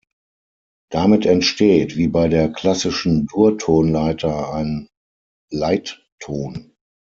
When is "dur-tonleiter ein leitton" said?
3.27-6.73